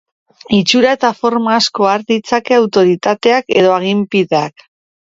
Itxura 0.59 0.93
eta 0.97 1.11
forma 1.19 1.53
asko 1.57 1.87
har 1.91 2.07
ditzake 2.09 2.59
autoritateak 2.59 3.57
edo 3.63 3.79
aginpideak. 3.81 4.71